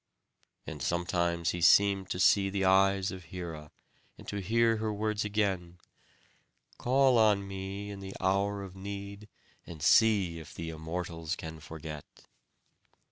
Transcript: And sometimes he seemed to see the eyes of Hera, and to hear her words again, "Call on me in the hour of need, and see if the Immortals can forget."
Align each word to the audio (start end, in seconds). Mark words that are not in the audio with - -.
And 0.65 0.81
sometimes 0.81 1.51
he 1.51 1.61
seemed 1.61 2.09
to 2.09 2.19
see 2.19 2.49
the 2.49 2.65
eyes 2.65 3.11
of 3.11 3.25
Hera, 3.25 3.69
and 4.17 4.27
to 4.29 4.37
hear 4.41 4.77
her 4.77 4.91
words 4.91 5.23
again, 5.23 5.77
"Call 6.79 7.19
on 7.19 7.47
me 7.47 7.91
in 7.91 7.99
the 7.99 8.15
hour 8.19 8.63
of 8.63 8.75
need, 8.75 9.29
and 9.67 9.83
see 9.83 10.39
if 10.39 10.55
the 10.55 10.71
Immortals 10.71 11.35
can 11.35 11.59
forget." 11.59 12.25